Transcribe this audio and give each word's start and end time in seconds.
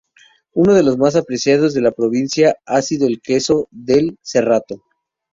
Uno 0.55 0.73
de 0.73 0.81
los 0.81 0.97
más 0.97 1.15
apreciados 1.15 1.75
en 1.75 1.83
la 1.83 1.91
provincia 1.91 2.55
ha 2.65 2.81
sido 2.81 3.05
el 3.05 3.21
queso 3.21 3.67
del 3.69 4.17
Cerrato. 4.23 4.81